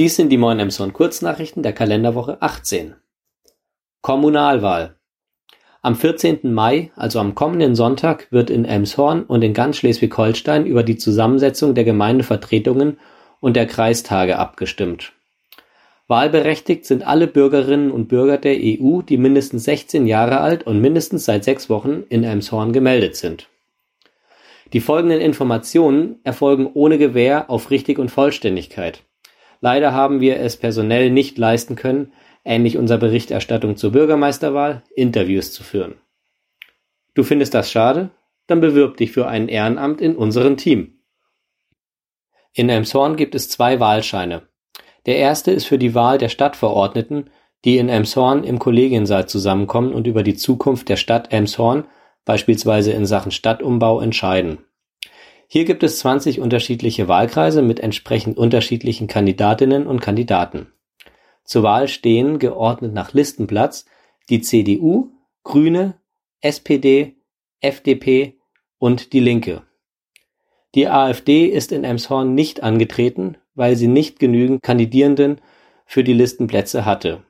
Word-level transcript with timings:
Dies 0.00 0.16
sind 0.16 0.30
die 0.30 0.38
Moin 0.38 0.58
Emshorn 0.58 0.94
Kurznachrichten 0.94 1.62
der 1.62 1.74
Kalenderwoche 1.74 2.40
18. 2.40 2.94
Kommunalwahl. 4.00 4.96
Am 5.82 5.94
14. 5.94 6.54
Mai, 6.54 6.90
also 6.96 7.20
am 7.20 7.34
kommenden 7.34 7.74
Sonntag, 7.74 8.26
wird 8.30 8.48
in 8.48 8.64
Elmshorn 8.64 9.24
und 9.24 9.44
in 9.44 9.52
ganz 9.52 9.76
Schleswig-Holstein 9.76 10.64
über 10.64 10.84
die 10.84 10.96
Zusammensetzung 10.96 11.74
der 11.74 11.84
Gemeindevertretungen 11.84 12.98
und 13.40 13.56
der 13.56 13.66
Kreistage 13.66 14.38
abgestimmt. 14.38 15.12
Wahlberechtigt 16.08 16.86
sind 16.86 17.06
alle 17.06 17.26
Bürgerinnen 17.26 17.90
und 17.90 18.08
Bürger 18.08 18.38
der 18.38 18.56
EU, 18.56 19.02
die 19.02 19.18
mindestens 19.18 19.64
16 19.64 20.06
Jahre 20.06 20.40
alt 20.40 20.66
und 20.66 20.80
mindestens 20.80 21.26
seit 21.26 21.44
sechs 21.44 21.68
Wochen 21.68 22.04
in 22.08 22.24
Elmshorn 22.24 22.72
gemeldet 22.72 23.16
sind. 23.16 23.48
Die 24.72 24.80
folgenden 24.80 25.20
Informationen 25.20 26.20
erfolgen 26.24 26.70
ohne 26.72 26.96
Gewähr 26.96 27.50
auf 27.50 27.70
Richtig 27.70 27.98
und 27.98 28.10
Vollständigkeit. 28.10 29.02
Leider 29.60 29.92
haben 29.92 30.20
wir 30.20 30.40
es 30.40 30.56
personell 30.56 31.10
nicht 31.10 31.38
leisten 31.38 31.76
können, 31.76 32.12
ähnlich 32.44 32.78
unserer 32.78 32.98
Berichterstattung 32.98 33.76
zur 33.76 33.92
Bürgermeisterwahl, 33.92 34.82
Interviews 34.94 35.52
zu 35.52 35.62
führen. 35.62 35.94
Du 37.14 37.22
findest 37.22 37.54
das 37.54 37.70
schade? 37.70 38.10
Dann 38.46 38.60
bewirb 38.60 38.96
dich 38.96 39.12
für 39.12 39.28
ein 39.28 39.48
Ehrenamt 39.48 40.00
in 40.00 40.16
unserem 40.16 40.56
Team. 40.56 41.00
In 42.52 42.68
Elmshorn 42.68 43.16
gibt 43.16 43.34
es 43.34 43.48
zwei 43.48 43.78
Wahlscheine. 43.78 44.48
Der 45.06 45.16
erste 45.16 45.52
ist 45.52 45.66
für 45.66 45.78
die 45.78 45.94
Wahl 45.94 46.18
der 46.18 46.28
Stadtverordneten, 46.28 47.30
die 47.64 47.78
in 47.78 47.88
Elmshorn 47.88 48.44
im 48.44 48.58
Kollegiensaal 48.58 49.28
zusammenkommen 49.28 49.92
und 49.92 50.06
über 50.06 50.22
die 50.22 50.34
Zukunft 50.34 50.88
der 50.88 50.96
Stadt 50.96 51.32
Elmshorn, 51.32 51.84
beispielsweise 52.24 52.92
in 52.92 53.06
Sachen 53.06 53.30
Stadtumbau, 53.30 54.00
entscheiden. 54.00 54.58
Hier 55.52 55.64
gibt 55.64 55.82
es 55.82 55.98
20 55.98 56.38
unterschiedliche 56.38 57.08
Wahlkreise 57.08 57.60
mit 57.60 57.80
entsprechend 57.80 58.38
unterschiedlichen 58.38 59.08
Kandidatinnen 59.08 59.88
und 59.88 59.98
Kandidaten. 59.98 60.72
Zur 61.42 61.64
Wahl 61.64 61.88
stehen, 61.88 62.38
geordnet 62.38 62.94
nach 62.94 63.12
Listenplatz, 63.14 63.84
die 64.28 64.42
CDU, 64.42 65.10
Grüne, 65.42 66.00
SPD, 66.40 67.16
FDP 67.60 68.38
und 68.78 69.12
Die 69.12 69.18
Linke. 69.18 69.64
Die 70.76 70.86
AfD 70.86 71.46
ist 71.46 71.72
in 71.72 71.82
Emshorn 71.82 72.32
nicht 72.36 72.62
angetreten, 72.62 73.36
weil 73.56 73.74
sie 73.74 73.88
nicht 73.88 74.20
genügend 74.20 74.62
Kandidierenden 74.62 75.40
für 75.84 76.04
die 76.04 76.12
Listenplätze 76.12 76.84
hatte. 76.84 77.24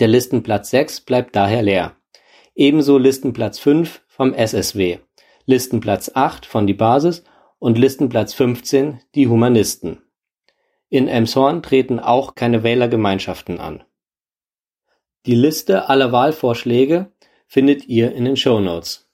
Der 0.00 0.08
Listenplatz 0.08 0.70
6 0.70 1.02
bleibt 1.02 1.36
daher 1.36 1.60
leer. 1.60 1.94
Ebenso 2.54 2.96
Listenplatz 2.96 3.58
5 3.58 4.02
vom 4.08 4.32
SSW, 4.32 5.00
Listenplatz 5.48 6.10
8 6.12 6.44
von 6.44 6.66
die 6.66 6.74
Basis 6.74 7.22
und 7.60 7.78
Listenplatz 7.78 8.34
15 8.34 8.98
die 9.14 9.28
Humanisten. 9.28 10.02
In 10.88 11.06
Elmshorn 11.06 11.62
treten 11.62 12.00
auch 12.00 12.34
keine 12.34 12.64
Wählergemeinschaften 12.64 13.60
an. 13.60 13.84
Die 15.24 15.36
Liste 15.36 15.88
aller 15.88 16.10
Wahlvorschläge 16.10 17.12
findet 17.46 17.86
ihr 17.86 18.12
in 18.12 18.24
den 18.24 18.36
Shownotes. 18.36 19.08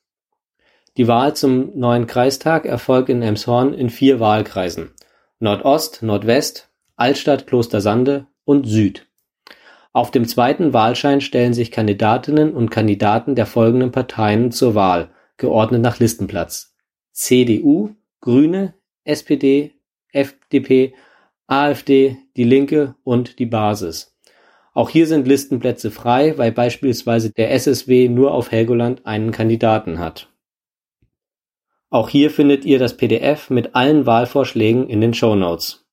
Die 0.96 1.06
Wahl 1.06 1.36
zum 1.36 1.78
neuen 1.78 2.06
Kreistag 2.06 2.64
erfolgt 2.64 3.10
in 3.10 3.20
Elmshorn 3.20 3.74
in 3.74 3.90
vier 3.90 4.18
Wahlkreisen: 4.18 4.94
Nordost, 5.38 6.02
Nordwest, 6.02 6.70
Altstadt 6.96 7.46
Klostersande 7.46 8.26
und 8.44 8.66
Süd. 8.66 9.06
Auf 9.92 10.10
dem 10.10 10.26
zweiten 10.26 10.72
Wahlschein 10.72 11.20
stellen 11.20 11.52
sich 11.52 11.70
Kandidatinnen 11.70 12.54
und 12.54 12.70
Kandidaten 12.70 13.34
der 13.34 13.44
folgenden 13.44 13.92
Parteien 13.92 14.50
zur 14.50 14.74
Wahl, 14.74 15.10
geordnet 15.36 15.82
nach 15.82 15.98
Listenplatz: 15.98 16.74
CDU, 17.12 17.90
Grüne, 18.20 18.74
SPD, 19.04 19.72
FDP 20.12 20.94
AfD, 21.46 22.16
Die 22.36 22.44
Linke 22.44 22.94
und 23.04 23.38
die 23.38 23.46
Basis. 23.46 24.16
Auch 24.74 24.88
hier 24.88 25.06
sind 25.06 25.28
Listenplätze 25.28 25.90
frei, 25.90 26.38
weil 26.38 26.50
beispielsweise 26.50 27.30
der 27.30 27.52
SSW 27.52 28.08
nur 28.08 28.32
auf 28.32 28.50
Helgoland 28.50 29.04
einen 29.04 29.32
Kandidaten 29.32 29.98
hat. 29.98 30.30
Auch 31.90 32.08
hier 32.08 32.30
findet 32.30 32.64
ihr 32.64 32.78
das 32.78 32.96
PDF 32.96 33.50
mit 33.50 33.74
allen 33.74 34.06
Wahlvorschlägen 34.06 34.88
in 34.88 35.02
den 35.02 35.12
Shownotes. 35.12 35.84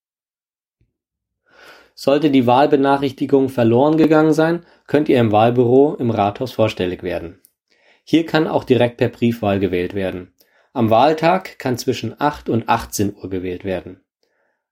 Sollte 1.94 2.32
die 2.32 2.48
Wahlbenachrichtigung 2.48 3.50
verloren 3.50 3.98
gegangen 3.98 4.32
sein, 4.32 4.66
könnt 4.88 5.10
ihr 5.10 5.20
im 5.20 5.34
Wahlbüro 5.34 5.96
im 5.96 6.10
Rathaus 6.10 6.54
vorstellig 6.54 7.04
werden. 7.04 7.39
Hier 8.12 8.26
kann 8.26 8.48
auch 8.48 8.64
direkt 8.64 8.98
per 8.98 9.10
Briefwahl 9.10 9.60
gewählt 9.60 9.94
werden. 9.94 10.34
Am 10.74 10.90
Wahltag 10.90 11.60
kann 11.60 11.78
zwischen 11.78 12.20
8 12.20 12.50
und 12.50 12.68
18 12.68 13.14
Uhr 13.16 13.30
gewählt 13.30 13.66
werden. 13.66 14.00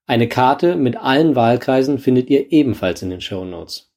Eine 0.07 0.27
Karte 0.27 0.75
mit 0.75 0.97
allen 0.97 1.35
Wahlkreisen 1.35 1.99
findet 1.99 2.31
ihr 2.31 2.51
ebenfalls 2.51 3.03
in 3.03 3.11
den 3.11 3.21
Shownotes. 3.21 3.93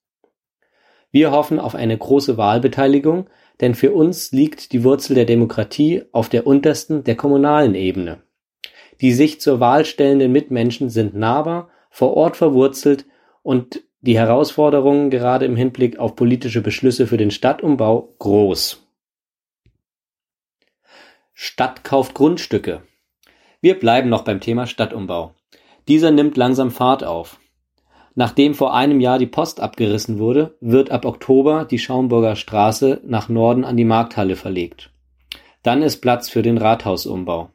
Wir 1.10 1.30
hoffen 1.30 1.58
auf 1.58 1.74
eine 1.74 1.96
große 1.96 2.36
Wahlbeteiligung, 2.36 3.30
denn 3.62 3.74
für 3.74 3.92
uns 3.92 4.30
liegt 4.30 4.72
die 4.72 4.84
Wurzel 4.84 5.14
der 5.14 5.24
Demokratie 5.24 6.02
auf 6.12 6.28
der 6.28 6.46
untersten, 6.46 7.02
der 7.04 7.16
kommunalen 7.16 7.74
Ebene. 7.74 8.18
Die 9.00 9.12
sich 9.12 9.40
zur 9.40 9.58
Wahl 9.58 9.86
stellenden 9.86 10.32
Mitmenschen 10.32 10.90
sind 10.90 11.14
nahbar, 11.16 11.70
vor 11.88 12.14
Ort 12.14 12.36
verwurzelt 12.36 13.06
und 13.42 13.80
die 14.02 14.18
Herausforderungen 14.18 15.08
gerade 15.08 15.46
im 15.46 15.56
Hinblick 15.56 15.98
auf 15.98 16.14
politische 16.14 16.60
Beschlüsse 16.60 17.06
für 17.06 17.16
den 17.16 17.30
Stadtumbau 17.30 18.14
groß. 18.18 18.86
Stadt 21.42 21.84
kauft 21.84 22.12
Grundstücke. 22.12 22.82
Wir 23.62 23.78
bleiben 23.78 24.10
noch 24.10 24.24
beim 24.24 24.40
Thema 24.40 24.66
Stadtumbau. 24.66 25.34
Dieser 25.88 26.10
nimmt 26.10 26.36
langsam 26.36 26.70
Fahrt 26.70 27.02
auf. 27.02 27.40
Nachdem 28.14 28.52
vor 28.52 28.74
einem 28.74 29.00
Jahr 29.00 29.18
die 29.18 29.26
Post 29.26 29.58
abgerissen 29.58 30.18
wurde, 30.18 30.58
wird 30.60 30.90
ab 30.90 31.06
Oktober 31.06 31.64
die 31.64 31.78
Schaumburger 31.78 32.36
Straße 32.36 33.00
nach 33.06 33.30
Norden 33.30 33.64
an 33.64 33.78
die 33.78 33.86
Markthalle 33.86 34.36
verlegt. 34.36 34.90
Dann 35.62 35.80
ist 35.80 36.02
Platz 36.02 36.28
für 36.28 36.42
den 36.42 36.58
Rathausumbau. 36.58 37.48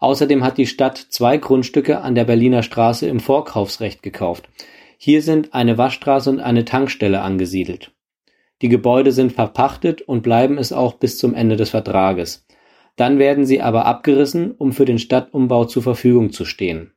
Außerdem 0.00 0.44
hat 0.44 0.58
die 0.58 0.66
Stadt 0.66 0.98
zwei 0.98 1.38
Grundstücke 1.38 2.02
an 2.02 2.14
der 2.14 2.24
Berliner 2.24 2.62
Straße 2.62 3.08
im 3.08 3.18
Vorkaufsrecht 3.18 4.02
gekauft. 4.02 4.50
Hier 4.98 5.22
sind 5.22 5.54
eine 5.54 5.78
Waschstraße 5.78 6.28
und 6.28 6.40
eine 6.40 6.66
Tankstelle 6.66 7.22
angesiedelt. 7.22 7.92
Die 8.60 8.68
Gebäude 8.68 9.10
sind 9.10 9.32
verpachtet 9.32 10.02
und 10.02 10.22
bleiben 10.22 10.58
es 10.58 10.72
auch 10.72 10.94
bis 10.94 11.16
zum 11.16 11.34
Ende 11.34 11.56
des 11.56 11.70
Vertrages. 11.70 12.43
Dann 12.96 13.18
werden 13.18 13.44
sie 13.44 13.60
aber 13.60 13.86
abgerissen, 13.86 14.52
um 14.52 14.72
für 14.72 14.84
den 14.84 14.98
Stadtumbau 14.98 15.64
zur 15.64 15.82
Verfügung 15.82 16.30
zu 16.30 16.44
stehen. 16.44 16.92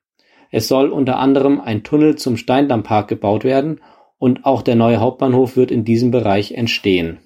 Es 0.51 0.67
soll 0.67 0.89
unter 0.89 1.17
anderem 1.17 1.59
ein 1.59 1.83
Tunnel 1.83 2.15
zum 2.15 2.37
Steindammpark 2.37 3.07
gebaut 3.07 3.43
werden 3.43 3.81
und 4.17 4.45
auch 4.45 4.61
der 4.61 4.75
neue 4.75 4.99
Hauptbahnhof 4.99 5.57
wird 5.57 5.71
in 5.71 5.83
diesem 5.83 6.11
Bereich 6.11 6.51
entstehen. 6.51 7.19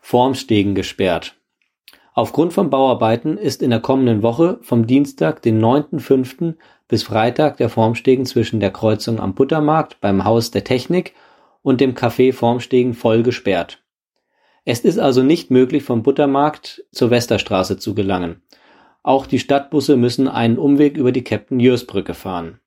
Formstegen 0.00 0.74
gesperrt. 0.74 1.36
Aufgrund 2.14 2.52
von 2.52 2.70
Bauarbeiten 2.70 3.36
ist 3.36 3.60
in 3.60 3.70
der 3.70 3.80
kommenden 3.80 4.22
Woche 4.22 4.58
vom 4.62 4.86
Dienstag, 4.86 5.42
den 5.42 5.62
9.5. 5.62 6.54
bis 6.88 7.02
Freitag 7.02 7.58
der 7.58 7.68
Formstegen 7.68 8.24
zwischen 8.24 8.60
der 8.60 8.70
Kreuzung 8.70 9.20
am 9.20 9.34
Buttermarkt 9.34 10.00
beim 10.00 10.24
Haus 10.24 10.50
der 10.50 10.64
Technik 10.64 11.14
und 11.60 11.80
dem 11.80 11.94
Café 11.94 12.32
Formstegen 12.32 12.94
voll 12.94 13.22
gesperrt. 13.22 13.82
Es 14.68 14.80
ist 14.80 14.98
also 14.98 15.22
nicht 15.22 15.52
möglich, 15.52 15.84
vom 15.84 16.02
Buttermarkt 16.02 16.84
zur 16.90 17.10
Westerstraße 17.10 17.78
zu 17.78 17.94
gelangen. 17.94 18.42
Auch 19.04 19.28
die 19.28 19.38
Stadtbusse 19.38 19.96
müssen 19.96 20.26
einen 20.26 20.58
Umweg 20.58 20.96
über 20.96 21.12
die 21.12 21.22
Captain-Jörs-Brücke 21.22 22.14
fahren. 22.14 22.58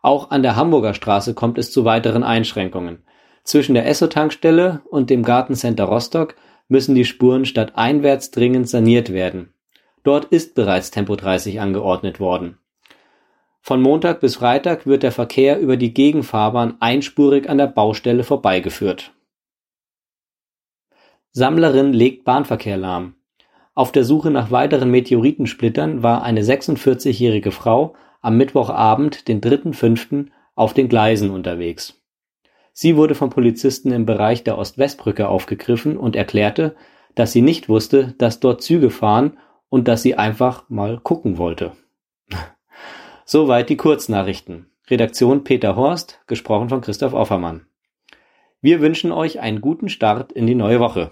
Auch 0.00 0.30
an 0.30 0.42
der 0.42 0.56
Hamburger 0.56 0.94
Straße 0.94 1.34
kommt 1.34 1.58
es 1.58 1.70
zu 1.70 1.84
weiteren 1.84 2.22
Einschränkungen. 2.22 3.04
Zwischen 3.44 3.74
der 3.74 3.86
Esso-Tankstelle 3.86 4.80
und 4.88 5.10
dem 5.10 5.22
Gartencenter 5.22 5.84
Rostock 5.84 6.34
müssen 6.66 6.94
die 6.94 7.04
Spuren 7.04 7.44
stadteinwärts 7.44 8.30
dringend 8.30 8.66
saniert 8.66 9.12
werden. 9.12 9.52
Dort 10.02 10.24
ist 10.24 10.54
bereits 10.54 10.90
Tempo 10.90 11.14
30 11.14 11.60
angeordnet 11.60 12.20
worden. 12.20 12.56
Von 13.60 13.82
Montag 13.82 14.20
bis 14.20 14.36
Freitag 14.36 14.86
wird 14.86 15.02
der 15.02 15.12
Verkehr 15.12 15.60
über 15.60 15.76
die 15.76 15.92
Gegenfahrbahn 15.92 16.76
einspurig 16.80 17.50
an 17.50 17.58
der 17.58 17.66
Baustelle 17.66 18.24
vorbeigeführt. 18.24 19.12
Sammlerin 21.38 21.92
legt 21.92 22.24
Bahnverkehr 22.24 22.78
lahm. 22.78 23.12
Auf 23.74 23.92
der 23.92 24.04
Suche 24.04 24.30
nach 24.30 24.50
weiteren 24.50 24.90
Meteoritensplittern 24.90 26.02
war 26.02 26.22
eine 26.22 26.40
46-jährige 26.40 27.50
Frau 27.50 27.94
am 28.22 28.38
Mittwochabend, 28.38 29.28
den 29.28 29.42
3.5., 29.42 30.28
auf 30.54 30.72
den 30.72 30.88
Gleisen 30.88 31.28
unterwegs. 31.28 32.00
Sie 32.72 32.96
wurde 32.96 33.14
vom 33.14 33.28
Polizisten 33.28 33.92
im 33.92 34.06
Bereich 34.06 34.44
der 34.44 34.56
Ost-West-Brücke 34.56 35.28
aufgegriffen 35.28 35.98
und 35.98 36.16
erklärte, 36.16 36.74
dass 37.14 37.32
sie 37.32 37.42
nicht 37.42 37.68
wusste, 37.68 38.14
dass 38.16 38.40
dort 38.40 38.62
Züge 38.62 38.88
fahren 38.88 39.36
und 39.68 39.88
dass 39.88 40.00
sie 40.00 40.14
einfach 40.14 40.70
mal 40.70 40.98
gucken 41.00 41.36
wollte. 41.36 41.72
Soweit 43.26 43.68
die 43.68 43.76
Kurznachrichten. 43.76 44.70
Redaktion 44.88 45.44
Peter 45.44 45.76
Horst, 45.76 46.18
gesprochen 46.28 46.70
von 46.70 46.80
Christoph 46.80 47.12
Offermann. 47.12 47.66
Wir 48.62 48.80
wünschen 48.80 49.12
euch 49.12 49.38
einen 49.38 49.60
guten 49.60 49.90
Start 49.90 50.32
in 50.32 50.46
die 50.46 50.54
neue 50.54 50.80
Woche. 50.80 51.10